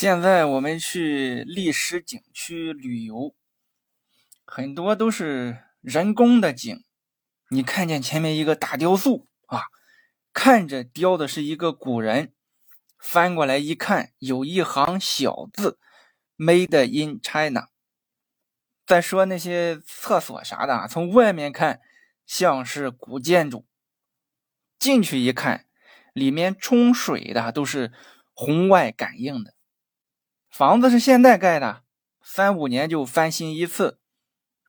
[0.00, 3.34] 现在我们去历史景区旅游，
[4.44, 6.84] 很多都是人工的景。
[7.50, 9.62] 你看见前面一个大雕塑啊，
[10.32, 12.32] 看着雕的是一个古人，
[12.96, 15.80] 翻过来一看，有一行小字
[16.36, 17.70] ：“Made in China。”
[18.86, 21.80] 再说那些厕所啥的，从外面看
[22.24, 23.66] 像是古建筑，
[24.78, 25.66] 进去一看，
[26.12, 27.92] 里面冲水的都是
[28.32, 29.57] 红外感应的。
[30.58, 31.84] 房子是现代盖的，
[32.20, 34.00] 三五年就翻新一次。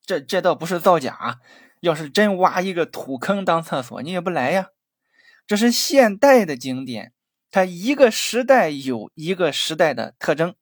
[0.06, 1.40] 这这倒不是造假，
[1.80, 4.68] 要是真挖一个土坑当厕所，你也不来呀。
[5.48, 7.12] 这是现代的景点，
[7.50, 10.54] 它一个时代有一个时代的特征。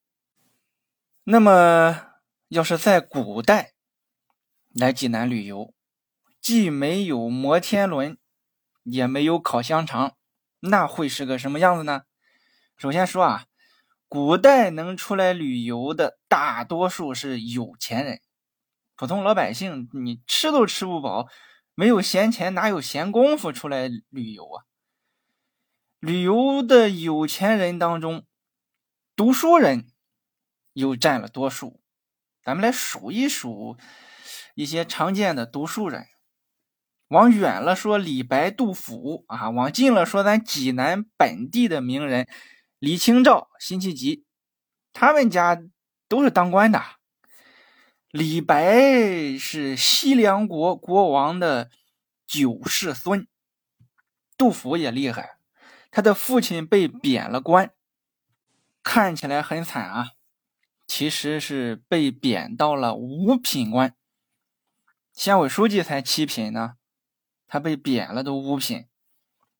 [1.26, 2.04] 那么，
[2.48, 3.74] 要是在古代
[4.74, 5.74] 来济南旅游，
[6.40, 8.18] 既没有摩天轮，
[8.84, 10.16] 也没有烤香肠，
[10.62, 12.04] 那会是个什么样子呢？
[12.78, 13.44] 首先说啊。
[14.10, 18.22] 古代能出来旅游的大多数是有钱人，
[18.96, 21.28] 普通老百姓你吃都吃不饱，
[21.76, 24.64] 没有闲钱，哪有闲工夫出来旅游啊？
[26.00, 28.26] 旅游的有钱人当中，
[29.16, 29.88] 读书人
[30.74, 31.82] 又占了多数。
[32.44, 33.76] 咱们来数一数
[34.56, 36.06] 一些常见的读书人，
[37.10, 42.26] 往远了说李白、杜甫啊，往近了说咱济南本地的名人。
[42.80, 44.24] 李清照、辛弃疾，
[44.94, 45.64] 他们家
[46.08, 46.84] 都是当官的。
[48.12, 51.72] 李白是西凉国国王的
[52.28, 53.28] 九世孙。
[54.38, 55.40] 杜甫也厉害，
[55.90, 57.74] 他的父亲被贬了官，
[58.84, 60.12] 看起来很惨啊，
[60.86, 63.96] 其实是被贬到了五品官。
[65.14, 66.76] 县委书记才七品呢，
[67.48, 68.86] 他被贬了都五品。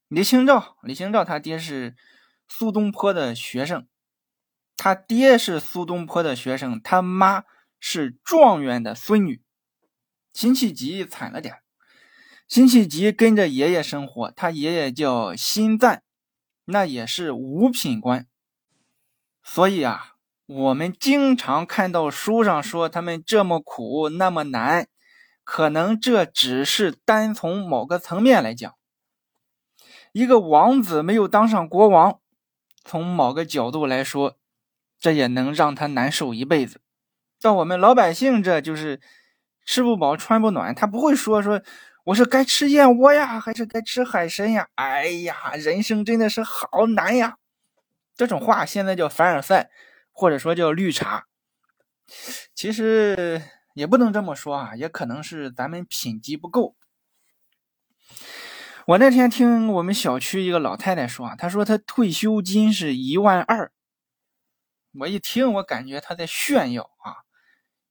[0.08, 1.96] 李清照，李清照他爹是。
[2.50, 3.88] 苏东坡的学生，
[4.76, 7.44] 他爹是苏东坡的学生，他妈
[7.80, 9.42] 是状元的孙女。
[10.34, 11.56] 辛弃疾惨了点
[12.48, 16.04] 辛弃疾跟着爷爷生活，他爷爷叫辛赞，
[16.66, 18.28] 那也是五品官。
[19.44, 20.14] 所以啊，
[20.46, 24.88] 我们经常看到书上说他们这么苦那么难，
[25.44, 28.76] 可能这只是单从某个层面来讲，
[30.14, 32.20] 一个王子没有当上国王。
[32.88, 34.38] 从某个角度来说，
[34.98, 36.80] 这也能让他难受一辈子。
[37.42, 39.02] 到我们老百姓，这就是
[39.66, 40.74] 吃不饱穿不暖。
[40.74, 41.62] 他不会说说
[42.06, 44.70] 我是该吃燕窝呀，还是该吃海参呀？
[44.76, 47.38] 哎呀，人生真的是好难呀！
[48.16, 49.70] 这种话现在叫凡尔赛，
[50.12, 51.28] 或者说叫绿茶。
[52.56, 53.44] 其实
[53.74, 56.76] 也不能这么说啊，也可能是咱们品级不够。
[58.88, 63.74] 我那天听我们小区一个老太太说啊，她说她退休金是一万二。
[65.00, 67.28] 我一听，我感觉她在炫耀啊，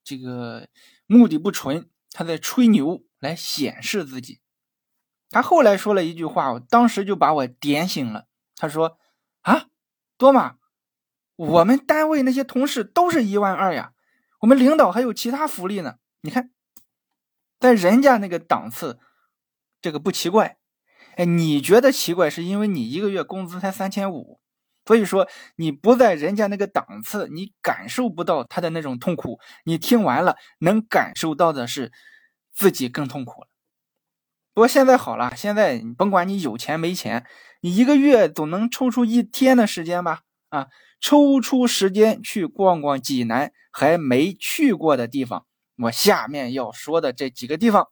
[0.02, 0.68] 这个
[1.04, 4.40] 目的不纯，她在吹牛来显示自己。
[5.28, 8.26] 她后来说了一句话，我当时就把我点醒了。
[8.56, 8.96] 她说
[9.42, 9.66] ：“啊，
[10.16, 10.56] 多吗？
[11.36, 13.92] 我们单位那些同事都是一万二呀，
[14.40, 15.98] 我们领导还有其他福利呢。
[16.22, 16.50] 你看，
[17.60, 18.98] 在人家那个档次，
[19.82, 20.56] 这个不奇怪。”
[21.16, 24.38] 哎，你觉得奇怪，是因为你一个月工资才三千五，
[24.84, 29.40] 所以说你不在人家那个档次，你感受不到他的那种痛苦。
[29.64, 31.90] 你听完了，能感受到的是
[32.52, 33.48] 自己更痛苦了。
[34.52, 37.24] 不过现在好了，现在甭管你有钱没钱，
[37.62, 40.20] 你一个月总能抽出一天的时间吧？
[40.50, 40.68] 啊，
[41.00, 45.46] 抽出时间去逛逛济南还没去过的地方。
[45.78, 47.88] 我下面要说的这几个地方，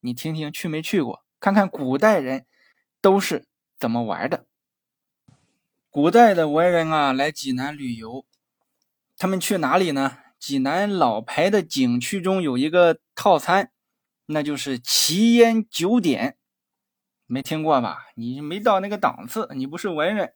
[0.00, 2.46] 你听听去没去过，看看古代人。
[3.04, 3.44] 都是
[3.78, 4.46] 怎么玩的？
[5.90, 8.24] 古代的文人啊，来济南旅游，
[9.18, 10.16] 他们去哪里呢？
[10.38, 13.70] 济南老牌的景区中有一个套餐，
[14.24, 16.38] 那就是奇烟九点，
[17.26, 18.06] 没听过吧？
[18.16, 20.32] 你没到那个档次，你不是文人。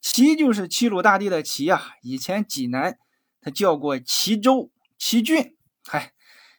[0.00, 2.96] 齐就是齐鲁大地的齐啊，以前济南
[3.40, 5.56] 它叫过齐州、齐郡。
[5.84, 6.12] 嗨，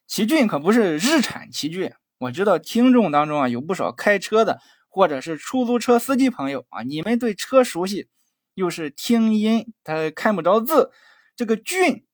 [0.06, 1.94] 齐郡可不是日产齐骏。
[2.18, 4.60] 我知道听众当中啊，有不少开车的。
[4.90, 8.10] 或者是出租车司机朋友啊，你们对车熟悉，
[8.56, 10.92] 又是听音，他看不着字。
[11.36, 12.06] 这个郡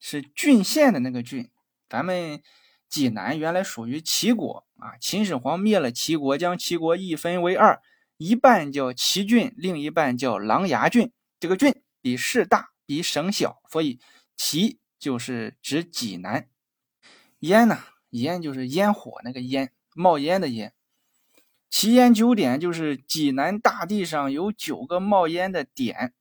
[0.00, 1.50] 是郡县的那个郡，
[1.88, 2.40] 咱们
[2.88, 4.96] 济南原来属于齐国啊。
[4.98, 7.82] 秦始皇灭了齐国，将齐国一分为二，
[8.16, 11.12] 一半叫齐郡，另一半叫琅琊郡。
[11.38, 14.00] 这个郡比市大，比省小，所以
[14.36, 16.48] 齐就是指济南。
[17.40, 17.78] 烟呢，
[18.10, 20.72] 烟就是烟火那个烟，冒烟的烟。
[21.72, 26.12] 奇烟九点就是济南大地上有九个冒烟的点，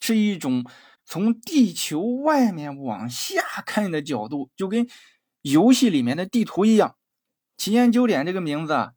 [0.00, 0.64] 是一种
[1.04, 4.88] 从地球外面往下看的角度，就跟
[5.42, 6.96] 游戏里面的地图一样。
[7.58, 8.92] 奇烟九点这个名字啊，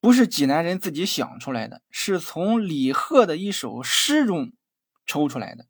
[0.00, 4.54] 不是济南人自己想出来的，是从李贺的一首诗中
[5.04, 5.66] 抽出来的。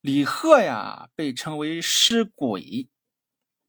[0.00, 2.88] 李贺呀，被称为诗鬼。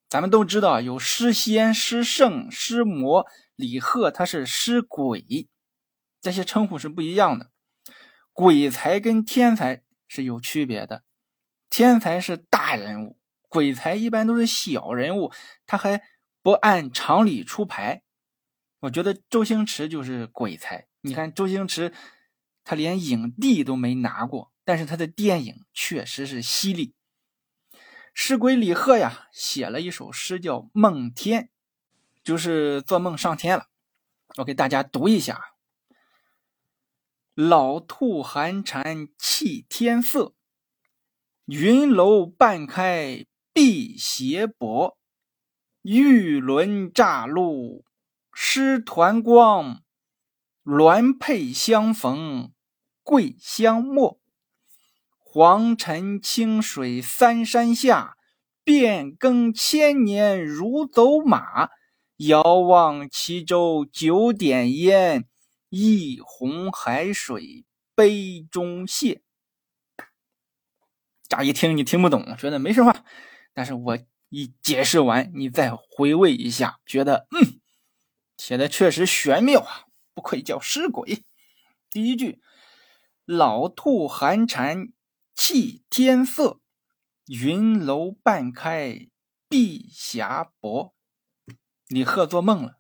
[0.09, 3.25] 咱们都知道有诗仙、诗圣、诗魔，
[3.61, 5.47] 李贺他是诗鬼，
[6.19, 7.51] 这些称呼是不一样的。
[8.33, 11.03] 鬼才跟天才是有区别的，
[11.69, 15.31] 天才是大人物，鬼才一般都是小人物，
[15.67, 16.01] 他还
[16.41, 18.01] 不按常理出牌。
[18.79, 21.93] 我觉得周星驰就是鬼才，你看周星驰，
[22.63, 26.95] 他连影帝都没拿过，但是他的电影确实是犀利。
[28.13, 31.43] 诗鬼李贺呀，写了一首诗叫《梦天》，
[32.23, 33.65] 就是做梦上天了。
[34.38, 35.39] 我给大家读一下：
[37.33, 40.33] 老兔寒蝉泣天色，
[41.45, 44.97] 云楼半开碧斜薄。
[45.81, 47.83] 玉轮乍露
[48.31, 49.81] 湿团光，
[50.63, 52.53] 鸾佩相逢
[53.01, 54.21] 桂香没。
[55.17, 58.15] 黄尘清水三山下，
[58.63, 61.71] 变更千年如走马。
[62.27, 65.27] 遥望岐州九点烟，
[65.69, 67.65] 一泓海水
[67.95, 69.21] 杯中泻。
[71.27, 73.03] 乍一听你听不懂，觉得没什么，
[73.53, 73.97] 但是我
[74.29, 77.59] 一解释完，你再回味一下，觉得嗯，
[78.38, 81.24] 写的确实玄妙啊，不愧叫诗鬼。
[81.89, 82.39] 第一句，
[83.25, 84.89] 老兔寒蝉。
[85.33, 86.59] 泣天色，
[87.25, 89.07] 云楼半开
[89.47, 90.94] 碧霞薄。
[91.91, 92.77] 李贺做梦了，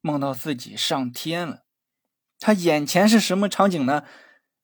[0.00, 1.62] 梦到自己上天了。
[2.40, 4.04] 他眼前是什么场景呢？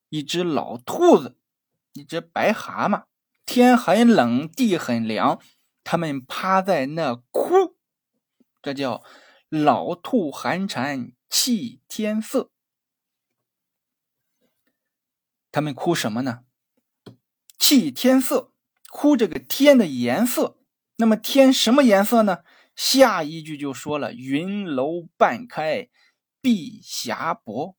[0.09, 1.38] 一只老兔子，
[1.93, 3.05] 一只白蛤蟆。
[3.44, 5.41] 天很冷，地很凉，
[5.85, 7.77] 他们趴在那哭。
[8.61, 9.05] 这叫
[9.49, 12.50] 老兔寒蝉泣天色。
[15.53, 16.41] 他们哭什么呢？
[17.56, 18.53] 泣天色，
[18.91, 20.59] 哭这个天的颜色。
[20.97, 22.43] 那么天什么颜色呢？
[22.76, 25.88] 下一句就说了：“云楼半开
[26.40, 27.76] 碧霞薄。”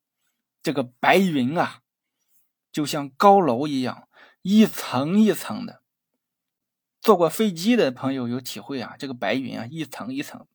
[0.61, 1.81] 这个白云啊，
[2.73, 4.09] 就像高楼一样，
[4.41, 5.81] 一层一层的。
[6.99, 10.45] 坐过飞机的朋友有体会啊，这个白云啊，一层一层。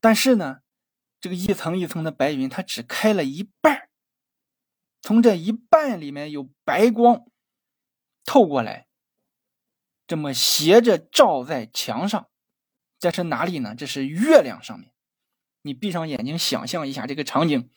[0.00, 0.60] 但是呢，
[1.20, 3.88] 这个一层一层的白云，它只开了一半
[5.02, 7.26] 从这一半里面有白光。
[8.24, 8.86] 透过来，
[10.06, 12.29] 这么斜着照在墙上，
[13.00, 13.74] 这是哪里呢？
[13.74, 14.92] 这是月亮上面。
[15.62, 17.68] 你闭上眼睛想象一下这个场景。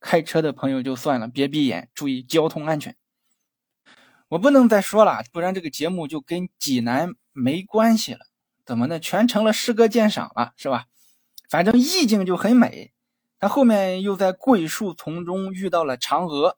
[0.00, 2.96] 开车的朋友就算了，别闭眼，注意交通安全。
[4.28, 8.20] 我不能再说了，不然这个节目就跟济南没关系了。
[8.64, 8.98] 怎么呢？
[8.98, 10.86] 全成了诗歌鉴赏了，是吧？
[11.50, 12.92] 反正意境就很美。
[13.38, 16.56] 他后面又在桂树丛中遇到了嫦娥，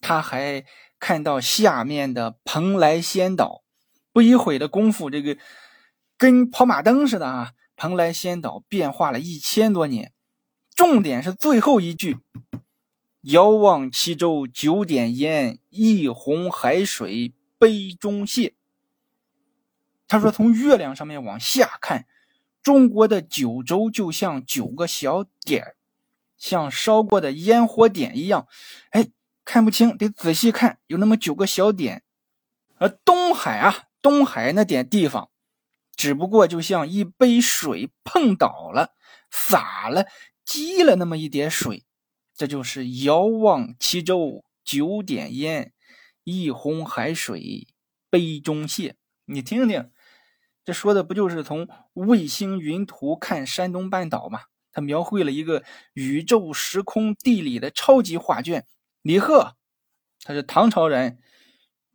[0.00, 0.64] 他还。
[1.00, 3.62] 看到下面的蓬莱仙岛，
[4.12, 5.38] 不一会的功夫，这个
[6.18, 7.52] 跟跑马灯似的啊！
[7.76, 10.12] 蓬莱仙岛变化了一千多年。
[10.74, 12.18] 重点是最后一句
[13.22, 18.52] ：“遥望岐州九点烟，一泓海水杯中泻。”
[20.06, 22.04] 他说：“从月亮上面往下看，
[22.62, 25.76] 中国的九州就像九个小点
[26.36, 28.46] 像烧过的烟火点一样。”
[28.90, 29.08] 哎。
[29.50, 32.02] 看不清，得仔细看，有那么九个小点。
[32.76, 35.30] 而东海啊，东海那点地方，
[35.98, 38.94] 只不过就像一杯水碰倒了，
[39.32, 40.06] 洒了，
[40.44, 41.84] 积了那么一点水。
[42.36, 45.72] 这就是遥望岐州九点烟，
[46.22, 47.66] 一泓海水
[48.08, 48.94] 杯中泻。
[49.24, 49.90] 你听听，
[50.64, 54.42] 这说的不就是从卫星云图看山东半岛吗？
[54.70, 55.64] 他描绘了一个
[55.94, 58.68] 宇宙时空地理的超级画卷。
[59.02, 59.56] 李贺，
[60.22, 61.18] 他是唐朝人，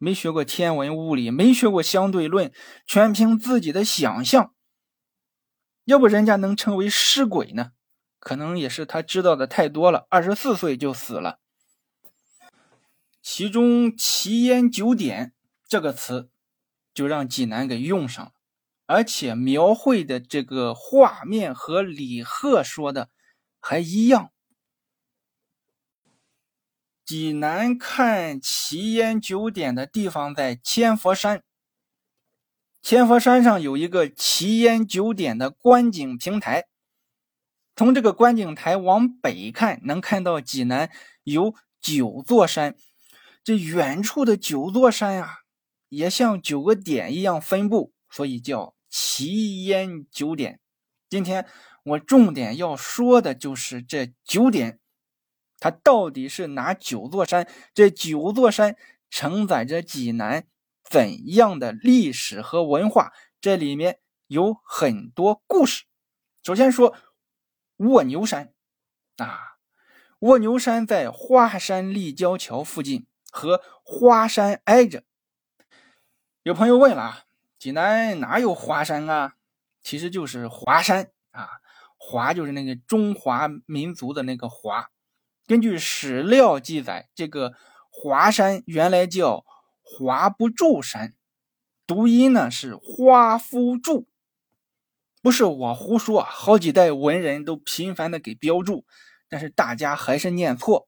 [0.03, 2.51] 没学过天文物理，没学过相对论，
[2.85, 4.53] 全凭自己的想象。
[5.85, 7.71] 要不人家能称为诗鬼呢？
[8.19, 11.39] 可能也是他知道的太多了，二十四岁就死了。
[13.21, 15.31] 其中“奇烟九点”
[15.69, 16.29] 这个词，
[16.93, 18.31] 就让济南给用上了，
[18.85, 23.09] 而且描绘的这个画面和李贺说的
[23.61, 24.33] 还一样。
[27.05, 31.43] 济南看奇烟九点的地方在千佛山。
[32.81, 36.65] 千佛山上有一个奇烟九点的观景平台，
[37.75, 40.91] 从这个观景台往北看，能看到济南
[41.23, 42.75] 有九座山。
[43.43, 45.39] 这远处的九座山呀，
[45.89, 50.59] 也像九个点一样分布，所以叫奇烟九点。
[51.09, 51.45] 今天
[51.83, 54.79] 我重点要说的就是这九点，
[55.63, 57.47] 它到底是哪九座山？
[57.73, 58.75] 这九座山
[59.09, 60.45] 承载着济南
[60.83, 63.13] 怎样的历史和文化？
[63.39, 65.85] 这里面有很多故事。
[66.43, 66.93] 首先说
[67.77, 68.53] 卧牛山
[69.15, 69.55] 啊，
[70.19, 75.05] 卧牛山在花山立交桥附近，和花山挨着。
[76.41, 77.23] 有朋友问了啊，
[77.57, 79.35] 济南哪有华山啊？
[79.81, 81.47] 其实就是华山啊，
[81.95, 84.89] 华就是那个中华民族的那个华。
[85.47, 87.53] 根据史料记载，这个
[87.89, 89.45] 华山原来叫
[89.81, 91.13] 华不住山，
[91.85, 94.07] 读音呢是花夫住，
[95.21, 98.85] 不是我胡说，好几代文人都频繁的给标注，
[99.29, 100.87] 但是大家还是念错。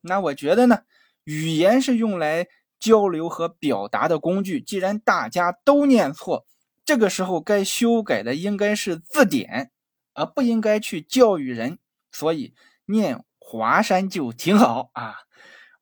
[0.00, 0.82] 那我觉得呢，
[1.24, 2.48] 语言是用来。
[2.78, 6.44] 交流和表达的工具，既然大家都念错，
[6.84, 9.70] 这个时候该修改的应该是字典，
[10.12, 11.78] 而不应该去教育人。
[12.12, 12.52] 所以
[12.84, 15.14] 念华山就挺好啊！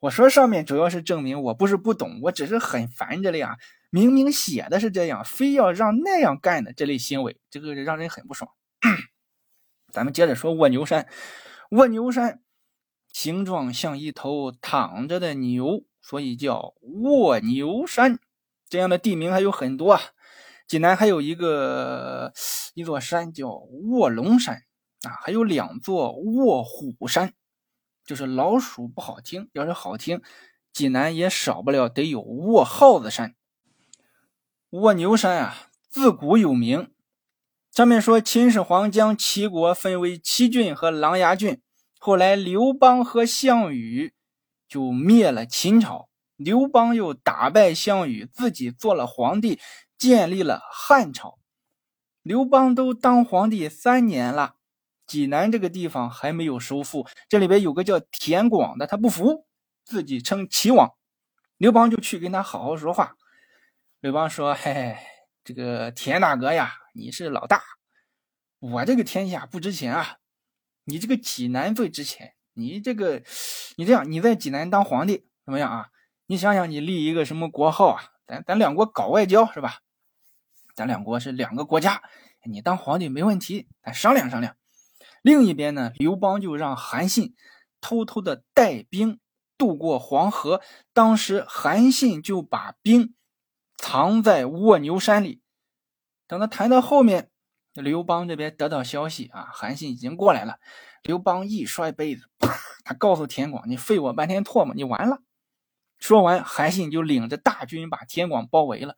[0.00, 3.56] 我说上面主要是证明我不是不懂，我只是很烦这类啊，
[3.88, 8.50] 明明写的是这样，非要让那样干的这类行为，这个让人很不爽。
[9.90, 11.08] 咱们接着说卧牛山，
[11.70, 12.42] 卧牛山
[13.10, 15.84] 形状像一头躺着的牛。
[16.06, 18.18] 所以叫卧牛山，
[18.68, 20.02] 这样的地名还有很多啊。
[20.68, 22.30] 济南还有一个
[22.74, 24.64] 一座山叫卧龙山
[25.08, 27.32] 啊，还有两座卧虎山，
[28.04, 30.22] 就是老鼠不好听，要是好听，
[30.72, 33.34] 济南也少不了得有卧耗子山。
[34.70, 36.90] 卧牛山啊，自古有名。
[37.70, 41.60] 上面说秦始皇将齐国分为七郡和琅琊郡，
[41.98, 44.12] 后来刘邦和项羽。
[44.66, 49.60] 就灭了秦朝，刘邦又打败项羽，自己做了皇帝，
[49.96, 51.38] 建立了汉朝。
[52.22, 54.56] 刘邦都当皇帝三年了，
[55.06, 57.06] 济南这个地方还没有收复。
[57.28, 59.46] 这里边有个叫田广的，他不服，
[59.84, 60.94] 自己称齐王。
[61.56, 63.16] 刘邦就去跟他好好说话。
[64.00, 64.96] 刘邦说：“嘿嘿，
[65.44, 67.62] 这个田大哥呀，你是老大，
[68.58, 70.16] 我这个天下不值钱啊，
[70.84, 73.20] 你这个济南最值钱。”你这个，
[73.76, 75.88] 你这样，你在济南当皇帝怎么样啊？
[76.26, 78.12] 你想想，你立一个什么国号啊？
[78.28, 79.80] 咱咱两国搞外交是吧？
[80.76, 82.00] 咱两国是两个国家，
[82.44, 84.56] 你当皇帝没问题，咱商量商量。
[85.24, 87.34] 另一边呢，刘邦就让韩信
[87.80, 89.18] 偷偷的带兵
[89.56, 90.60] 渡过黄河，
[90.92, 93.14] 当时韩信就把兵
[93.78, 95.40] 藏在卧牛山里。
[96.26, 97.30] 等他谈到后面，
[97.72, 100.58] 刘邦这边得到消息啊，韩信已经过来了。
[101.02, 102.54] 刘邦一摔杯子，啪！
[102.84, 105.22] 他告诉田广：“你废我半天唾沫，你完了。”
[105.98, 108.96] 说完，韩信就领着大军把田广包围了。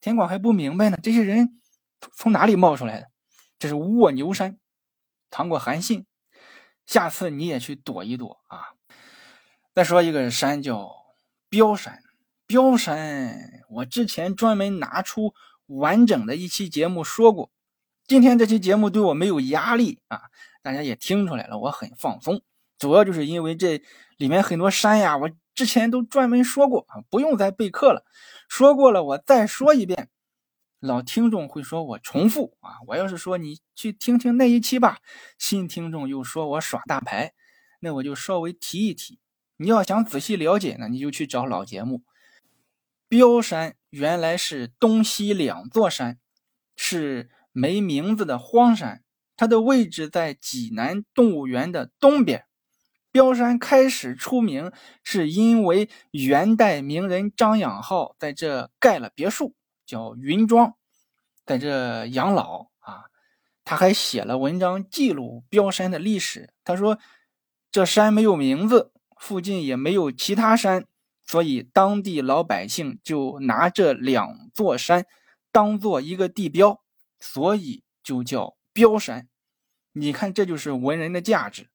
[0.00, 1.60] 田广还不明白呢，这些人
[2.16, 3.10] 从哪里冒出来的？
[3.58, 4.58] 这是卧牛山
[5.30, 6.06] 藏过韩信，
[6.86, 8.74] 下次你也去躲一躲啊！
[9.74, 10.90] 再说一个山叫
[11.48, 12.00] 标山，
[12.46, 15.34] 标山我之前专门拿出
[15.66, 17.50] 完整的一期节目说过。
[18.06, 20.22] 今天这期节目对我没有压力啊。
[20.60, 22.42] 大家也听出来了，我很放松，
[22.78, 23.82] 主要就是因为这
[24.16, 28.04] 里面很多山呀，我之前都专门说过啊，不用再备课了。
[28.48, 30.10] 说过了，我再说一遍，
[30.80, 32.78] 老听众会说我重复啊。
[32.86, 34.98] 我要是说你去听听那一期吧，
[35.38, 37.32] 新听众又说我耍大牌，
[37.80, 39.18] 那我就稍微提一提。
[39.56, 42.02] 你要想仔细了解呢，你就去找老节目。
[43.08, 46.18] 彪山原来是东西两座山，
[46.76, 49.02] 是没名字的荒山。
[49.36, 52.44] 它的位置在济南动物园的东边。
[53.10, 54.70] 彪山开始出名，
[55.02, 59.54] 是因为元代名人张养浩在这盖了别墅，
[59.88, 60.76] 叫云庄，
[61.46, 63.06] 在这养老啊。
[63.64, 66.52] 他还写了文章记录标山的历史。
[66.62, 66.98] 他说，
[67.72, 70.84] 这山没有名字，附近也没有其他山，
[71.24, 75.06] 所以当地老百姓就拿这两座山
[75.50, 76.82] 当做一个地标，
[77.18, 78.56] 所以就叫。
[78.70, 79.26] 标山，
[79.90, 81.68] 你看这就是文人的价值。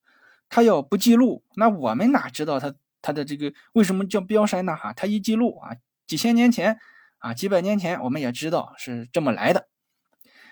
[0.48, 4.74] 他要不记录，那我们哪知道他他的这个为什么叫标山呢？
[4.74, 6.80] 哈，他一记录啊，几千年前
[7.24, 9.66] 啊，几百年前，我们也知道是这么来的。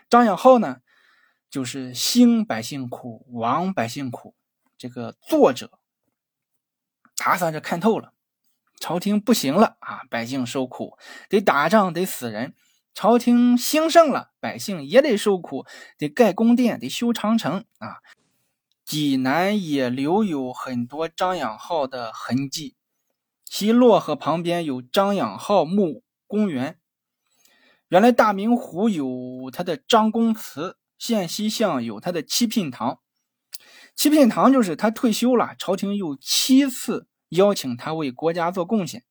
[0.08, 0.78] 张养浩呢，
[1.50, 4.34] 就是兴百姓苦，亡百姓苦。
[4.78, 5.70] 这个作者，
[7.14, 8.14] 他算是看透了，
[8.80, 10.96] 朝廷不行了啊，百姓受苦，
[11.28, 12.54] 得打仗，得死人。
[12.94, 15.66] 朝廷兴盛了，百姓也得受苦，
[15.98, 17.98] 得盖宫殿，得修长城啊。
[18.86, 22.76] 济南也留有很多张养浩的痕迹，
[23.44, 26.02] 其漯河旁边有张养浩墓
[26.32, 26.78] 公园，
[27.88, 33.00] 原来大明湖有他的张公祠，县西巷有他的七品堂。
[33.94, 39.04] 七品堂就是他退休了，朝廷又七次邀请他为国家做贡献，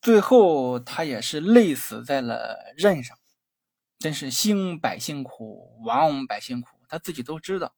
[0.00, 3.18] 最后他也是累死在了任上。
[3.98, 7.74] 真是兴百姓苦，亡百姓苦，他自己都知道。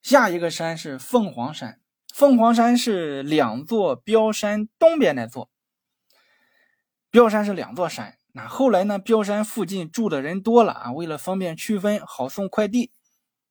[0.00, 1.82] 下一个山是凤凰山，
[2.14, 5.50] 凤凰山是两座标山东边那座。
[7.14, 8.18] 标山是两座山。
[8.32, 8.98] 那后来呢？
[8.98, 12.90] 标山附近住的人多了啊，为了方便区分，好送快递。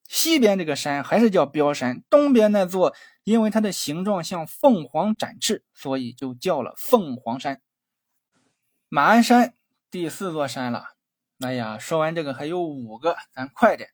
[0.06, 2.94] 西边这个山还是叫标山，东边那座
[3.24, 7.62] 因为它的形状像凤凰展翅，所以就叫了凤凰山。
[8.90, 9.54] 马鞍山
[9.90, 10.88] 第四座山了。
[11.40, 13.92] 哎呀，说完这个还有五个，咱快点。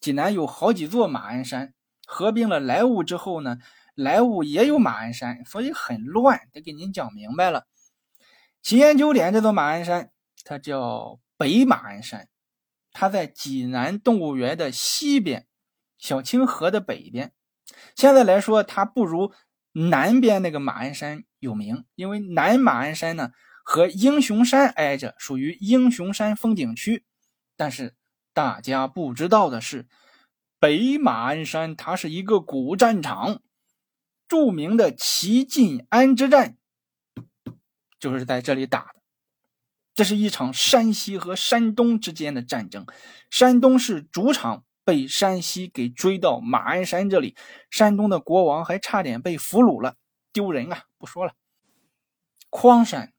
[0.00, 1.74] 济南有好几座马鞍山，
[2.06, 3.58] 合并了莱芜之后呢，
[3.94, 7.66] 莱芜也有马鞍山，所以很乱，得给您讲明白了。
[8.64, 10.10] 奇岩九点这座马鞍山。
[10.42, 12.28] 它叫北马鞍山，
[12.92, 15.46] 它在济南动物园的西边，
[15.98, 17.34] 小清河的北边。
[17.94, 19.34] 现在来说，它不如
[19.72, 27.04] 南边那个马鞍山有名，因为南马鞍山呢和英雄山挨着，属于英雄山风景区。
[27.58, 27.94] 但是
[28.32, 29.86] 大家不知道的是，
[30.58, 33.42] 北马鞍山它是一个古战场，
[34.26, 36.56] 著名的齐晋安之战
[38.04, 39.00] 就是在这里打的。
[39.94, 42.84] 这是一场山西和山东之间的战争，
[43.30, 47.34] 山东是主场，被山西给追到马鞍山这里，
[47.70, 49.96] 山东的国王还差点被俘虏了，
[50.34, 50.82] 丢人啊！
[50.98, 51.32] 不说了。
[52.50, 53.14] 匡山，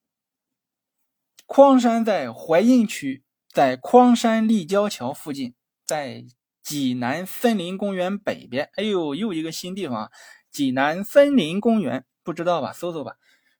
[1.47, 6.25] 匡山在淮阴区，在匡山立交桥附近，在
[6.61, 8.69] 济南森林公园北边。
[8.75, 10.11] 哎呦，又一个新地方，
[10.51, 12.73] 济南森林公园，不知道吧？
[12.73, 13.15] 搜搜吧，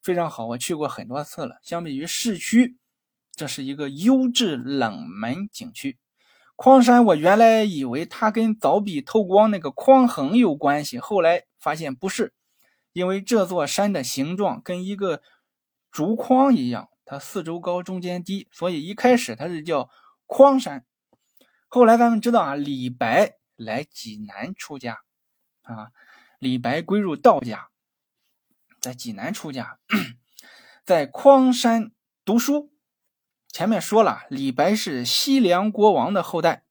[0.06, 1.58] 非常好，我去过很多次了。
[1.64, 2.76] 相比于市区。
[3.34, 5.98] 这是一个优质冷门景区，
[6.54, 7.04] 匡山。
[7.06, 12.32] 我原来以为它跟凿壁透光那个匡衡有关系，后来发现不是，
[12.92, 15.20] 因为这座山的形状跟一个
[15.90, 19.90] 竹筐一样，它四周高，中间低，所以一开始它是叫
[20.24, 20.86] 匡山。
[21.66, 25.00] 后来咱们知道啊，李白来济南出家
[25.62, 25.90] 啊，
[26.38, 27.68] 李白归入道家，
[28.86, 29.80] 在济南出家，
[30.84, 31.90] 在匡山
[32.24, 32.70] 读书。
[33.48, 36.62] 前面说了，李白是西凉国王的后代。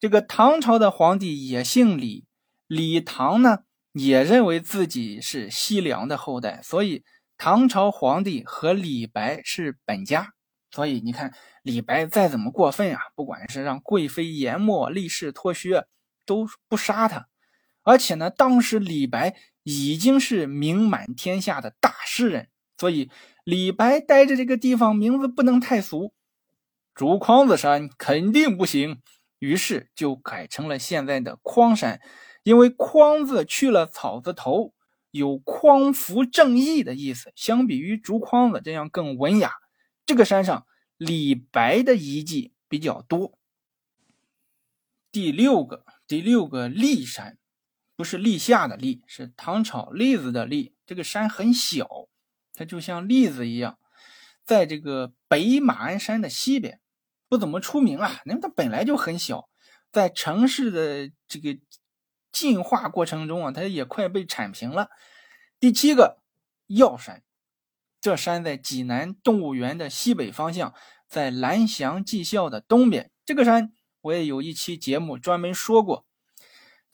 [0.00, 2.26] 这个唐朝的皇帝也姓李，
[2.66, 3.58] 李唐呢
[3.92, 7.04] 也认为自己是西凉的后代，所以
[7.38, 10.32] 唐朝皇帝和李白是本家。
[10.72, 15.86] 所以你看，李白再怎么过分啊，不管是让贵妃研墨、立誓脱靴，
[16.26, 17.28] 都不杀他。
[17.84, 22.48] 而且呢，当时李白已经是名满天下的大诗人，
[22.78, 23.10] 所以。
[23.44, 26.14] 李白待着这个地方名字不能太俗，
[26.94, 29.02] 竹筐子山肯定不行，
[29.38, 32.00] 于是就改成了现在的匡山。
[32.42, 34.72] 因为匡字去了草字头，
[35.10, 39.52] 有匡扶正义的意思，相比于竹筐子这样更文雅。
[40.06, 43.38] 这个山上李白的遗迹比较多。
[45.12, 47.36] 第六个，第六个骊山，
[47.96, 50.74] 不是立夏的立，是唐朝栗子的栗。
[50.86, 51.88] 这个山很小。
[52.56, 53.80] 它就像栗子一样，
[54.44, 56.78] 在这个北马鞍山的西边，
[57.28, 58.20] 不怎么出名啊。
[58.26, 59.48] 那它本来就很小，
[59.90, 61.58] 在城市的这个
[62.30, 64.88] 进化过程中啊，它也快被铲平了。
[65.58, 66.22] 第七个
[66.68, 67.24] 药山，
[68.00, 70.72] 这山在济南动物园的西北方向，
[71.08, 73.10] 在蓝翔技校的东边。
[73.24, 76.06] 这个山我也有一期节目专门说过。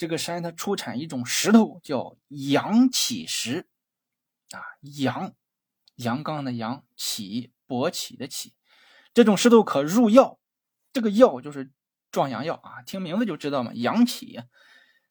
[0.01, 3.69] 这个山它出产一种石头，叫阳起石
[4.53, 5.35] 啊，阳。
[5.97, 8.55] 阳刚的阳起勃起的起，
[9.13, 10.39] 这种石头可入药，
[10.95, 11.71] 这个药就是
[12.11, 13.73] 壮阳药啊，听名字就知道嘛。
[13.75, 14.41] 阳起，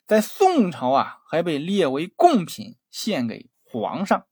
[0.08, 4.26] 在宋朝啊还被列为贡品献给皇上，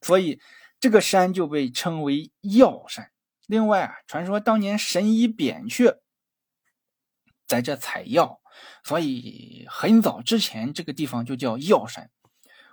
[0.00, 0.40] 所以
[0.78, 3.10] 这个山就被称为药山。
[3.48, 6.00] 另外啊，传说当年神医扁鹊
[7.48, 8.40] 在这采药，
[8.82, 12.10] 所以很早之前这个地方就叫药山。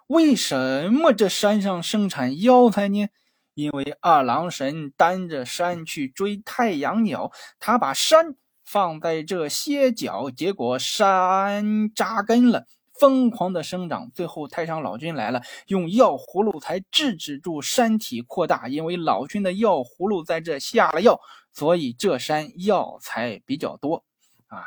[0.08, 3.08] 为什么这山上生产药材呢？
[3.54, 14.10] 因为二郎神担着山去追太阳鸟，他把山放在这歇脚，结果山扎根了，疯狂的生长。
[14.14, 18.70] 最后太上老君来了，用药葫芦才制止住山体扩大。
[18.70, 21.20] 因为老君的药葫芦在这下了药，
[21.52, 24.06] 所以这山药材比较多
[24.48, 24.64] 啊。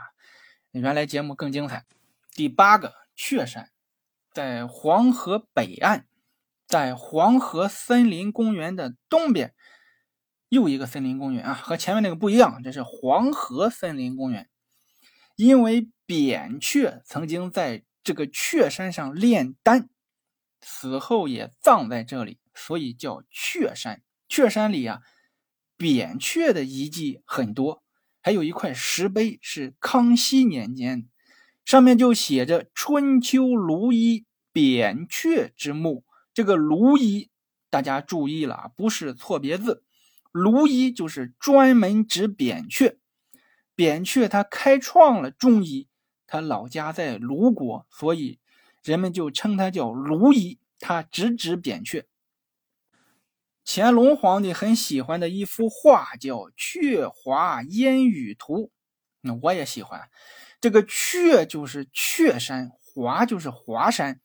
[0.81, 1.87] 原来节目更精彩。
[2.33, 3.71] 第八个雀山，
[4.33, 6.07] 在黄河北岸。
[6.67, 9.55] 在黄河森林公园的东边，
[10.49, 14.49] 又一个森林公园啊，和前面那个不一样，这是黄河森林公园。
[15.37, 19.91] 因为扁鹊曾经在这个鹊山上炼丹，
[20.63, 24.03] 死后也葬在这里，所以叫雀山。
[24.27, 25.03] 雀山里啊，
[25.77, 27.84] 扁鹊的遗迹很多，
[28.25, 31.07] 还有一块石碑是康熙年间，
[31.63, 36.05] 上面就写着“春秋卢衣扁鹊之墓”。
[36.33, 37.29] 这个卢衣，
[37.69, 39.85] 大家注意了啊，不是错别字，
[40.33, 42.99] 卢衣就是专门指扁鹊。
[43.75, 45.89] 扁鹊他开创了中医，
[46.27, 48.39] 他老家在卢国，所以
[48.83, 50.59] 人们就称他叫卢衣。
[50.81, 52.07] 他直指扁鹊。
[53.67, 58.67] 乾隆皇帝很喜欢的一幅画叫《鹊华烟雨图》，
[59.23, 60.11] 那我也喜欢。
[60.61, 64.21] 这个“鹊”就是鹊山，“华”就是华山。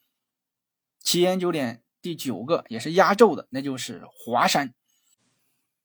[1.01, 4.73] 奇研究点第九个也是压轴的，那就是华山。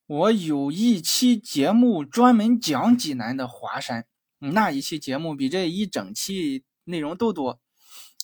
[0.05, 4.05] 我有一期节目专门讲济南的华山，
[4.39, 7.61] 那一期节目比这一整期内容都多。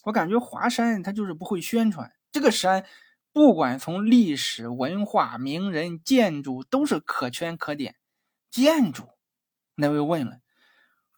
[0.03, 2.85] 我感觉华山它就是不会宣传这个山。
[3.33, 7.95] 不管从历史文化、名人、建筑，都是可圈可点。
[8.49, 9.07] 建筑，
[9.75, 10.39] 那位问了，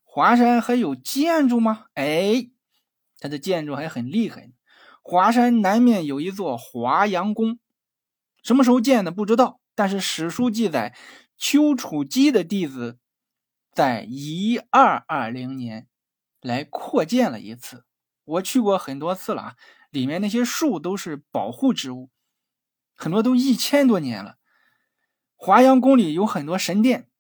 [0.04, 1.86] 华山还有建筑吗？
[1.96, 2.52] 哎，
[3.18, 4.52] 它的建筑还很厉害。
[5.02, 7.58] 华山南面有一座华阳宫，
[8.44, 10.96] 什么时候建的不知道，但是史书记载，
[11.36, 13.00] 丘处机的弟子
[13.72, 15.88] 在一二二零年
[16.40, 17.86] 来扩建了一次。
[18.24, 19.56] 我去过很多次了啊。
[19.94, 22.10] 里面那些树都是保护植物，
[22.96, 24.38] 很多都一千多年了。
[25.36, 27.12] 华阳宫里有很多神殿，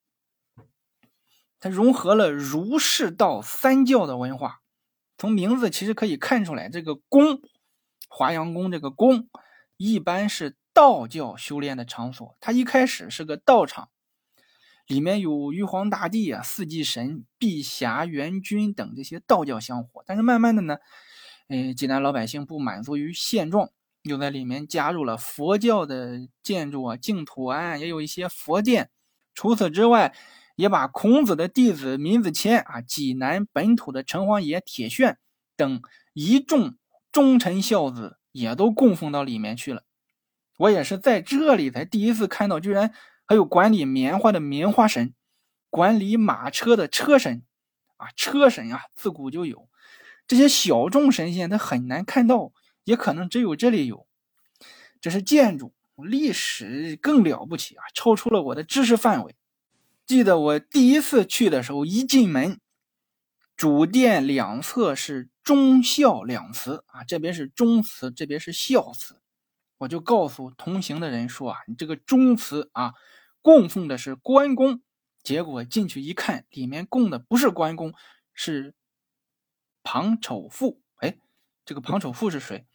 [1.59, 4.61] 它融合了儒释道三教的文化。
[5.19, 7.41] 从名字其实可以看出来，这个宫，
[8.09, 9.29] 华阳宫这个宫，
[9.77, 12.35] 一般是道教修炼的场所。
[12.39, 13.91] 它一开始是个道场，
[14.87, 20.03] 里面有玉皇大帝啊、四季神、碧霞元君等这些道教香火。
[20.07, 20.77] 但是慢慢的呢。
[21.53, 23.69] 哎，济南老百姓不满足于现状，
[24.01, 28.89] 又在里面加入了佛教的建筑啊，净土庵也有一些佛殿。
[29.35, 30.15] 除此之外，
[30.55, 35.17] 也把孔子的弟子闵子骞啊，济南本土的城隍爷铁铉
[35.55, 35.79] 等
[36.13, 36.75] 一众
[37.11, 39.83] 忠臣孝子也都供奉到里面去了。
[40.57, 42.91] 我也是在这里才第一次看到，居然
[43.27, 45.13] 还有管理棉花的棉花神，
[45.69, 47.43] 管理马车的车神
[47.97, 49.69] 啊，车神啊，自古就有。
[50.33, 52.53] 这些小众神仙，他很难看到，
[52.85, 54.07] 也可能只有这里有。
[54.99, 59.35] 这是建筑历史更了不起啊，超出了我的知识范围。
[60.07, 62.59] 记得我第一次去的时候，一进门，
[63.55, 69.21] 主殿两侧是忠孝两祠啊，这边是忠祠，这边是孝祠。
[69.77, 72.93] 我就告诉同行的人说啊，你这个忠祠啊，
[73.43, 74.81] 供奉的是关公。
[75.21, 77.93] 结果进去一看，里面供的不是关公，
[78.33, 78.73] 是。
[79.83, 81.17] 庞丑富，哎，
[81.65, 82.65] 这个庞丑富是谁？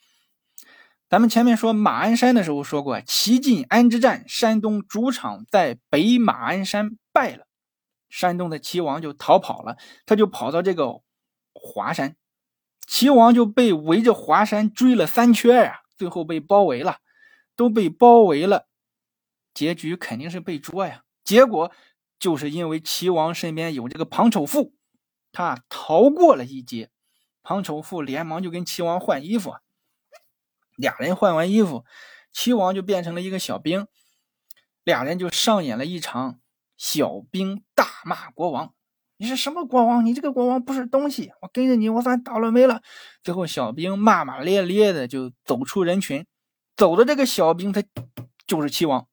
[1.09, 7.47] 咱们前面说马鞍山的时候说过，齐晋安之战，山东主场在北马鞍山败了，
[8.11, 11.01] 山东的齐王就逃跑了，他就跑到这个
[11.55, 12.15] 华山，
[12.87, 16.99] 齐王就被围着华山追了三圈呀，最后被包围了，
[17.57, 18.67] 都被包围了，
[19.55, 21.05] 结局肯定是被捉呀。
[21.25, 21.73] 结果
[22.19, 24.75] 就是因为齐王身边有这个庞丑富，
[25.33, 26.91] 他逃过了一劫。
[27.49, 29.55] 庞丑富连忙就跟齐王换衣服，
[30.77, 31.87] 俩人换完衣服，
[32.31, 33.87] 齐王就变成了一个小兵，
[34.85, 36.41] 俩人就上演了一场
[36.77, 38.75] 小兵大骂国王
[39.17, 40.05] ：“你是什么国王？
[40.05, 41.33] 你这个国王不是东西！
[41.41, 42.83] 我跟着你，我算倒了霉了。”
[43.25, 46.27] 最后，小兵骂骂咧咧的就走出人群，
[46.77, 47.83] 走的这个小兵他
[48.47, 49.09] 就是齐王，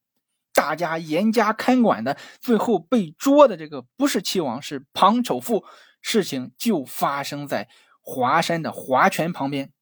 [0.53, 5.63] 大家严加看管的，最后被捉的这个不是齐王，是庞丑富。
[6.01, 7.69] 事情就发生在。
[8.05, 9.73] 华山的华泉旁边。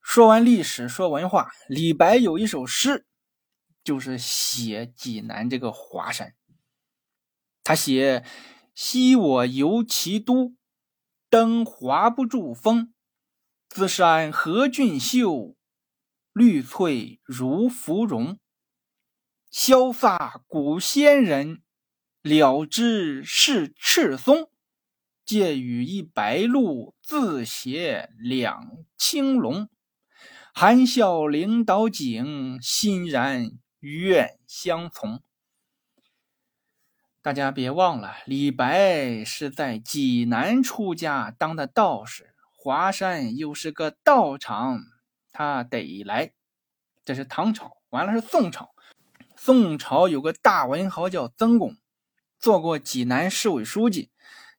[0.00, 1.52] 说完历史，说文化。
[1.68, 3.06] 李白有一首诗，
[3.84, 6.34] 就是写济南这个华山。
[7.62, 8.24] 他写
[8.74, 10.56] ：“昔我游其都，
[11.28, 12.92] 登华不住峰。
[13.68, 15.54] 自山何俊秀，
[16.32, 18.38] 绿翠如芙蓉。
[19.52, 21.62] 潇洒古仙人，
[22.22, 24.50] 了知是赤松。”
[25.32, 29.70] 借与一白鹭，自携两青龙。
[30.52, 35.22] 含笑领导景，欣然愿相从。
[37.22, 44.82] 大家别忘了，李白是在济南出家当的道士，华山又是个道场，
[45.32, 46.34] 他得来。
[47.06, 48.74] 这是唐朝，完了是宋朝。
[49.34, 51.78] 宋朝有个大文豪叫曾巩，
[52.38, 54.10] 做过济南市委书记，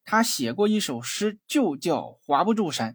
[0.04, 2.92] 他写过一首诗，就叫《划不住山》。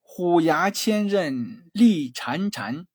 [0.00, 2.86] 虎牙千仞立潺潺，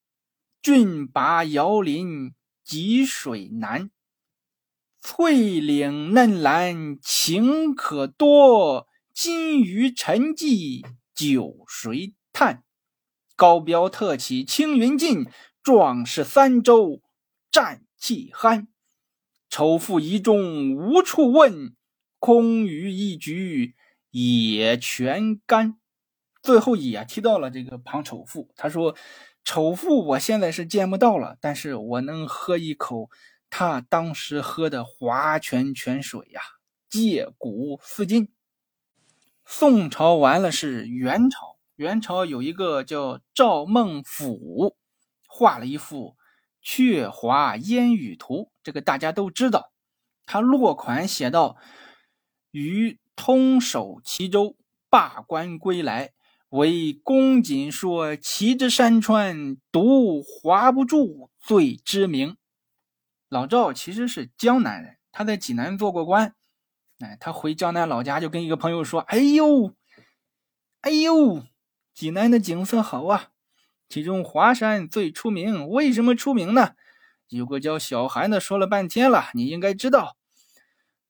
[0.62, 2.34] 峻拔遥林
[2.64, 3.92] 积水难。
[5.02, 12.64] 翠岭嫩蓝晴可多，金鱼沉寂酒谁叹？
[13.36, 15.26] 高标特起青云尽，
[15.64, 17.02] 壮士三周
[17.50, 18.68] 战气酣。
[19.50, 21.76] 丑妇疑中无处问，
[22.20, 23.76] 空余一局
[24.12, 25.80] 也全干。
[26.42, 28.96] 最后也提到了这个庞丑妇，他说
[29.44, 33.10] ：“丑妇我现在是见不到了，但是我能喝一口
[33.50, 36.40] 他当时喝的华泉泉水呀，
[36.90, 38.30] 借古思今。”
[39.46, 44.78] 宋朝完了是元朝，元朝有一个叫赵孟俯，
[45.28, 46.12] 画了一幅
[46.62, 49.74] 《鹊华烟雨图》，这个大家都知道。
[50.26, 51.58] 他落款写道
[52.52, 54.56] ：“于通守齐州，
[54.90, 56.12] 罢官归来。”
[56.50, 62.38] 为公瑾说：“齐之山川，独划不住最知名。”
[63.30, 66.34] 老赵其实是江南人，他在济南做过官。
[66.98, 69.76] 哎，他回江南老家就跟一个朋友说：“哎呦，
[70.82, 71.46] 哎呦，
[71.94, 73.30] 济南的景色好啊，
[73.88, 75.68] 其中华山最出名。
[75.70, 76.72] 为什么出名呢？
[77.28, 80.18] 有个叫小韩的说了半天了，你应该知道。”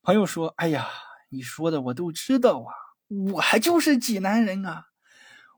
[0.03, 0.89] 朋友说：“哎呀，
[1.29, 2.73] 你说的我都知道啊，
[3.07, 4.87] 我还就是济南人啊。”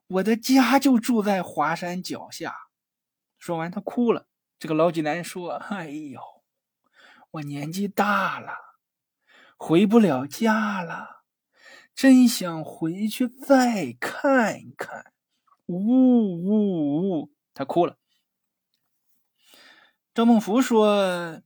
[0.07, 2.53] 我的家就住在华山脚下。
[3.37, 4.27] 说完，他哭了。
[4.59, 6.19] 这个老济南说：“哎呦，
[7.31, 8.57] 我年纪大了，
[9.55, 11.23] 回不了家了，
[11.95, 15.13] 真想回去再看看。”
[15.67, 17.97] 呜呜呜，他哭了。
[20.13, 21.41] 赵孟頫说：“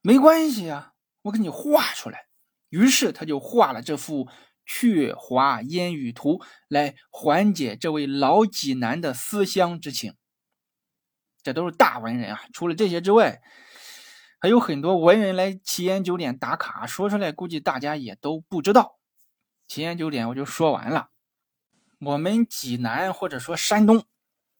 [0.00, 2.28] 没关系啊，我给你画出来。”
[2.74, 4.26] 于是他就画了这幅。
[4.66, 10.14] 《鹊华烟雨图》来缓解这位老济南的思乡之情。
[11.42, 12.40] 这都是大文人啊！
[12.54, 13.42] 除了这些之外，
[14.40, 18.98] 还有很多文人来奇岩酒点打卡，说出来估计大家也都不知道。
[19.68, 21.10] 奇岩酒点我就说完了。
[22.00, 24.06] 我们济南或者说山东，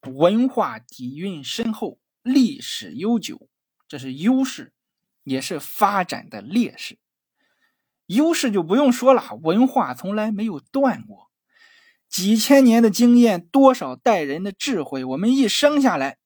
[0.02, 3.48] 文化底蕴深厚，历史悠久，
[3.88, 4.74] 这是优势，
[5.22, 6.98] 也是发展的劣势。
[8.06, 11.30] 优势就不用说了，文化从来没有断过，
[12.08, 16.18] 几千年的经验，多少代人的智慧，我们一生下来，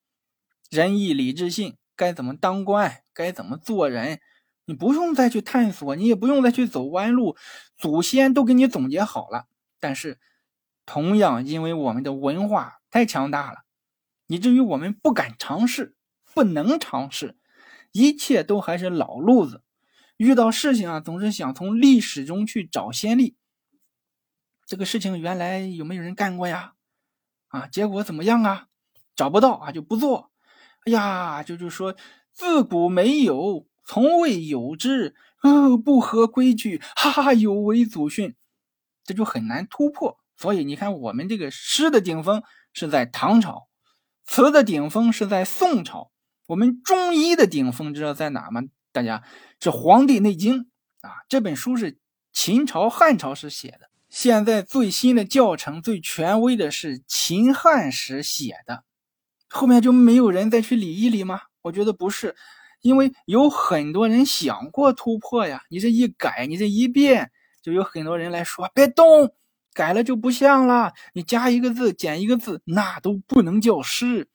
[0.71, 4.21] 仁义礼智信该怎么当官，该怎么做人，
[4.67, 7.37] 你不用再去探索，你也不用再去走弯路，
[7.77, 9.47] 祖先都给你总结好了。
[9.81, 10.19] 但是，
[10.85, 13.59] 同样因为我们的文化太强大了，
[14.27, 15.95] 以至于我们不敢尝试，
[16.35, 17.37] 不能尝试，
[17.93, 19.63] 一切都还是老路子。
[20.19, 23.37] 遇到事情啊，总是想从历史中去找先例。
[24.67, 26.75] 这个事情原来有没有人干过呀？
[27.47, 28.67] 啊，结果怎么样啊？
[29.17, 30.31] 找不到啊，就不做。
[30.85, 31.97] 哎呀，就就说
[32.33, 35.15] 自古没有，从未有之。
[35.41, 38.35] 呃，不合规矩，哈哈，有违祖训，
[39.05, 40.19] 这就很难突破。
[40.37, 43.69] 所以你看，我们这个诗的顶峰是在唐朝，
[44.25, 46.11] 词的顶峰是在宋朝，
[46.49, 48.63] 我们中医的顶峰知道在哪吗？
[48.91, 49.23] 大家
[49.61, 50.61] 是《黄帝内经》
[51.01, 51.99] 啊，这本书是
[52.33, 53.91] 秦朝、汉朝时写的。
[54.09, 58.85] 现在最新的教程、最权威的是秦汉时写的，
[59.49, 61.41] 后面就没有人再去理一理吗？
[61.63, 62.35] 我觉得不是，
[62.81, 65.63] 因为有很多人想过突破呀。
[65.69, 69.35] 你这一改，你这一变，就有很多人来说别动，
[69.75, 70.95] 改了就不像了。
[71.13, 74.29] 你加一个字、减一个字，那都不能叫诗。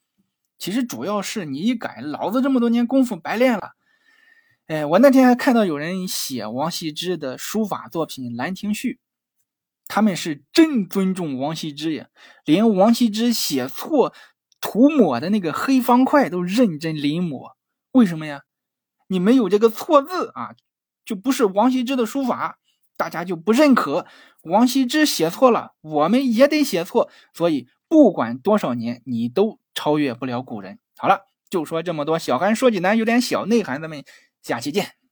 [0.60, 3.72] 其实主要是你一改，老子这么多年功夫白练了。
[4.74, 8.94] 哎，我那天还看到有人写王羲之的书法作品《兰亭序》，
[9.86, 12.08] 他们是真尊重王羲之呀，
[12.44, 14.16] 连王羲之写错
[14.60, 17.52] 涂抹的那个黑方块都认真临摹。
[17.92, 18.42] 为什么呀？
[19.10, 20.56] 你没有这个错字啊，
[21.06, 22.58] 就不是王羲之的书法，
[22.98, 24.08] 大家就不认可。
[24.42, 27.12] 王羲之写错了，我们也得写错。
[27.36, 30.80] 所以不管多少年，你都超越不了古人。
[30.98, 32.18] 好了，就说这么多。
[32.18, 34.04] 小韩说济南有点小内涵，咱们。
[34.44, 35.03] 下期见。